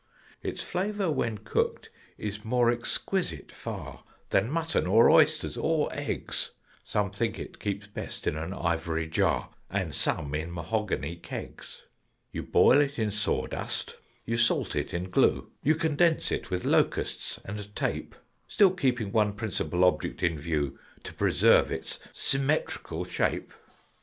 "Its 0.41 0.63
flavour 0.63 1.11
when 1.11 1.37
cooked 1.37 1.91
is 2.17 2.43
more 2.43 2.71
exquisite 2.71 3.51
far 3.51 4.03
Than 4.31 4.49
mutton, 4.49 4.87
or 4.87 5.11
oysters, 5.11 5.57
or 5.57 5.89
eggs: 5.93 6.53
(Some 6.83 7.11
think 7.11 7.37
it 7.37 7.59
keeps 7.59 7.85
best 7.85 8.25
in 8.25 8.35
an 8.35 8.51
ivory 8.51 9.07
jar, 9.07 9.49
And 9.69 9.93
some, 9.93 10.33
in 10.33 10.51
mahogany 10.51 11.17
kegs:) 11.17 11.83
"You 12.31 12.41
boil 12.41 12.81
it 12.81 12.97
in 12.97 13.11
sawdust: 13.11 13.95
you 14.25 14.37
salt 14.37 14.75
it 14.75 14.91
in 14.91 15.11
glue: 15.11 15.51
You 15.61 15.75
condense 15.75 16.31
it 16.31 16.49
with 16.49 16.65
locusts 16.65 17.39
and 17.45 17.75
tape: 17.75 18.15
Still 18.47 18.71
keeping 18.71 19.11
one 19.11 19.33
principal 19.33 19.83
object 19.85 20.23
in 20.23 20.39
view 20.39 20.79
To 21.03 21.13
preserve 21.13 21.71
its 21.71 21.99
symmetrical 22.11 23.05
shape." 23.05 23.53